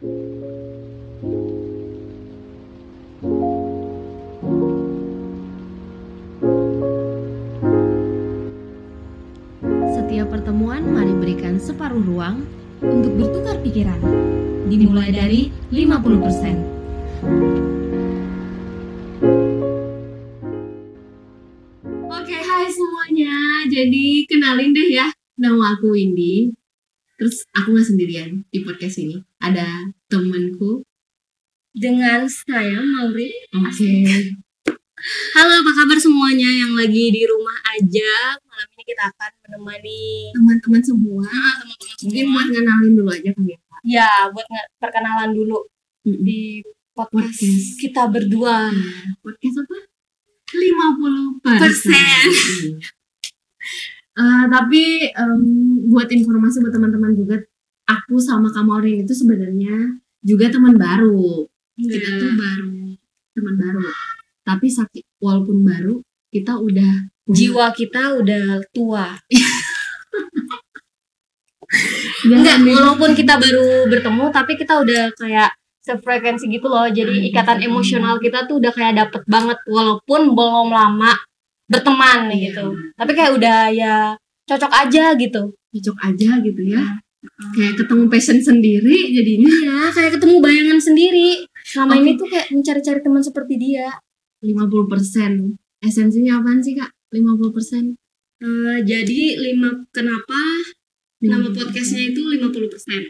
[0.00, 0.16] Setiap
[10.32, 12.48] pertemuan mari berikan separuh ruang
[12.80, 14.00] untuk bertukar pikiran.
[14.72, 16.56] Dimulai dari 50%.
[22.08, 23.36] Oke, hai semuanya.
[23.68, 26.59] Jadi kenalin deh ya, nama aku Windy.
[27.20, 29.20] Terus aku nggak sendirian di podcast ini.
[29.38, 29.66] Ada
[30.08, 30.80] temanku.
[31.70, 33.28] dengan saya Mauri.
[33.54, 33.92] Oke.
[35.36, 38.34] Halo, apa kabar semuanya yang lagi di rumah aja?
[38.42, 40.00] Malam ini kita akan menemani
[40.34, 41.22] Teman-teman semua.
[41.22, 42.34] ah, teman-teman Mungkin semua.
[42.34, 43.58] buat ngenalin dulu aja kali ya.
[43.86, 44.46] Ya, buat
[44.76, 45.58] perkenalan dulu
[46.02, 46.24] Mm-mm.
[46.24, 47.66] di podcast, Podcast.
[47.78, 48.72] kita berdua.
[49.22, 49.78] Podcast apa?
[50.50, 52.24] 50 Persen.
[54.20, 55.40] Eh, tapi em,
[55.88, 57.40] buat informasi buat teman-teman juga,
[57.88, 61.48] aku sama Kamorin itu sebenarnya juga teman baru.
[61.80, 62.76] Kita tuh baru
[63.32, 63.80] teman baru.
[64.44, 66.92] Tapi sakit walaupun baru, kita udah
[67.32, 69.16] jiwa kita udah tua.
[72.28, 76.84] Jangan Enggak, walaupun kita baru bertemu tapi kita udah kayak sefrekuensi gitu loh.
[76.92, 77.28] Jadi Hmm.
[77.32, 81.16] ikatan emosional kita tuh udah kayak dapet banget walaupun belum lama
[81.70, 82.50] berteman Iya.
[82.50, 82.66] gitu.
[82.98, 83.94] Tapi kayak udah ya
[84.44, 85.42] cocok aja gitu.
[85.70, 86.82] cocok aja gitu ya.
[87.54, 91.46] Kayak ketemu passion sendiri jadinya Iya, kayak ketemu bayangan sendiri.
[91.62, 92.00] Selama Oke.
[92.02, 93.86] ini tuh kayak mencari-cari teman seperti dia.
[94.42, 95.54] 50%.
[95.78, 96.90] Esensinya apaan sih, Kak?
[97.14, 97.94] 50%.
[98.40, 100.40] Eh, jadi lima kenapa
[101.20, 103.04] nama podcastnya itu 50%?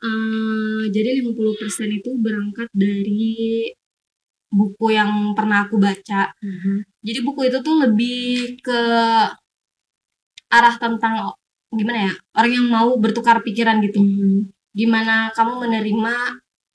[0.00, 3.68] Eh, jadi 50% itu berangkat dari
[4.56, 6.32] buku yang pernah aku baca.
[6.40, 7.04] Mhm.
[7.04, 8.80] Jadi buku itu tuh lebih ke
[10.48, 11.36] arah tentang
[11.68, 12.14] gimana ya?
[12.32, 14.00] Orang yang mau bertukar pikiran gitu.
[14.00, 14.48] Mhm.
[14.72, 16.14] Gimana kamu menerima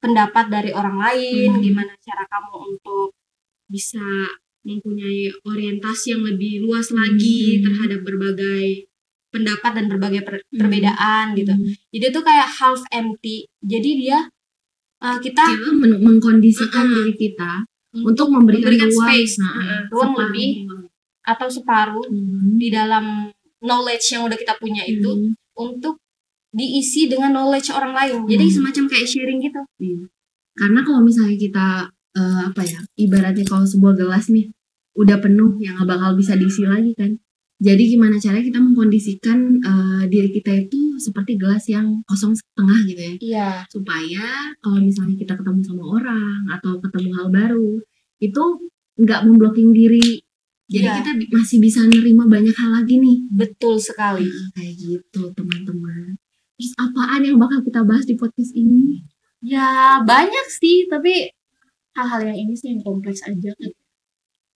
[0.02, 1.61] pendapat dari orang lain, Hmm.
[1.61, 3.13] gimana cara kamu untuk
[3.69, 4.02] bisa
[4.61, 7.70] mempunyai orientasi yang lebih luas lagi Hmm.
[7.70, 8.89] terhadap berbagai
[9.31, 10.58] pendapat dan berbagai per- Hmm.
[10.59, 11.53] perbedaan gitu.
[11.55, 11.93] Mhm.
[11.93, 13.47] Jadi itu kayak half empty.
[13.61, 14.20] Jadi dia
[15.02, 17.09] uh, kita kita men- mengkondisikan Uh-uh.
[17.09, 19.53] diri kita untuk memberikan, memberikan ruang, space, nah,
[19.91, 20.49] ruang separuh lebih.
[21.21, 22.57] atau separuh Mhm.
[22.57, 23.05] di dalam
[23.61, 25.37] knowledge yang udah kita punya itu Mhm.
[25.53, 25.99] untuk
[26.52, 28.27] diisi dengan knowledge orang lain.
[28.27, 28.55] Jadi Hmm.
[28.57, 29.61] semacam kayak sharing gitu.
[29.77, 30.02] Iya.
[30.52, 31.67] Karena kalau misalnya kita
[32.11, 34.52] eh, apa ya, ibaratnya kalau sebuah gelas nih
[34.99, 37.15] udah penuh yang nggak bakal bisa diisi lagi kan.
[37.55, 43.02] Jadi gimana caranya kita mengkondisikan eh, diri kita itu seperti gelas yang kosong setengah gitu
[43.02, 43.14] ya.
[43.17, 43.50] Iya.
[43.67, 44.26] supaya
[44.62, 47.70] kalau misalnya kita ketemu sama orang atau ketemu hal baru
[48.20, 48.44] itu
[48.95, 50.22] nggak memblocking diri
[50.70, 50.95] jadi Iya.
[51.04, 54.23] kita masih bisa nerima banyak hal lagi nih Betul sekali.
[54.23, 56.16] Nah, kayak gitu teman-teman
[56.56, 59.02] terus apaan yang bakal kita bahas di podcast ini
[59.42, 61.26] Ya banyak sih, tapi
[61.98, 63.72] hal-hal yang ini sih yang kompleks aja kan.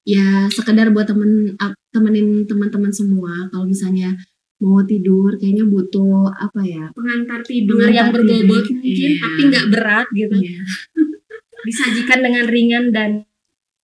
[0.05, 1.56] ya sekedar buat temen
[1.88, 4.12] temenin teman-teman semua kalau misalnya
[4.64, 9.20] mau tidur kayaknya butuh apa ya Pengantar tidur Pengantar yang berbobot tidur, mungkin, iya.
[9.20, 10.36] tapi nggak berat gitu.
[10.41, 10.60] Iya.
[11.69, 13.10] Disajikan dengan ringan dan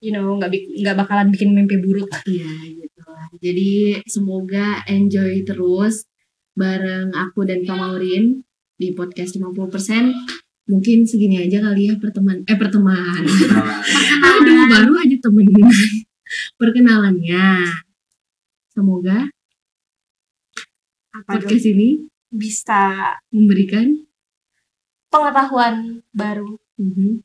[0.01, 2.09] you know nggak nggak bakalan bikin mimpi buruk.
[2.25, 3.05] Iya gitu.
[3.41, 3.71] Jadi
[4.09, 6.09] semoga enjoy terus
[6.57, 8.45] bareng aku dan Kamaurin
[8.81, 10.69] di podcast 50%.
[10.71, 13.25] Mungkin segini aja kali ya perteman eh pertemanan.
[14.25, 15.47] Aduh baru aja temen
[16.57, 17.49] perkenalannya.
[18.71, 19.27] Semoga
[21.23, 21.49] Apa dong?
[21.49, 21.89] podcast ini
[22.31, 23.87] bisa memberikan
[25.11, 27.21] pengetahuan baru mhm,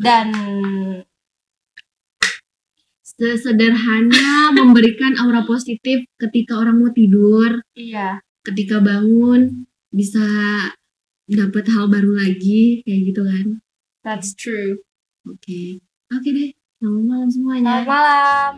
[0.00, 0.32] dan
[3.04, 10.24] sesederhana memberikan aura positif ketika orang mau tidur, iya ketika bangun bisa
[11.28, 13.46] dapat hal baru lagi kayak gitu kan.
[14.00, 14.80] that's true.
[15.28, 15.84] Oke.
[16.08, 16.50] Oke deh.
[16.80, 17.84] Selamat malam semuanya.
[17.84, 18.52] Selamat malam.